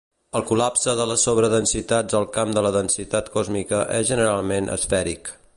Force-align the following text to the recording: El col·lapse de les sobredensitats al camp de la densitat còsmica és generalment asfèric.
El 0.37 0.43
col·lapse 0.51 0.95
de 0.99 1.05
les 1.09 1.25
sobredensitats 1.27 2.19
al 2.21 2.27
camp 2.39 2.57
de 2.57 2.65
la 2.69 2.73
densitat 2.79 3.31
còsmica 3.39 3.85
és 4.03 4.13
generalment 4.15 4.77
asfèric. 4.79 5.33